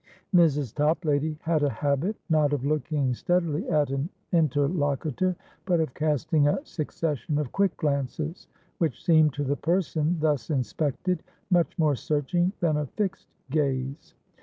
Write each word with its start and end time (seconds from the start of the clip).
Mrs. 0.33 0.73
Toplady 0.73 1.37
had 1.43 1.61
a 1.61 1.69
habit, 1.69 2.15
not 2.27 2.53
of 2.53 2.65
looking 2.65 3.13
steadily 3.13 3.69
at 3.69 3.91
an 3.91 4.09
interlocutor, 4.33 5.35
but 5.67 5.79
of 5.79 5.93
casting 5.93 6.47
a 6.47 6.57
succession 6.65 7.37
of 7.37 7.51
quick 7.51 7.77
glances, 7.77 8.47
which 8.79 9.05
seemed 9.05 9.31
to 9.33 9.43
the 9.43 9.55
person 9.57 10.17
thus 10.19 10.49
inspected 10.49 11.21
much 11.51 11.77
more 11.77 11.93
searching 11.95 12.51
than 12.61 12.77
a 12.77 12.87
fixed 12.87 13.27
gaze. 13.51 14.15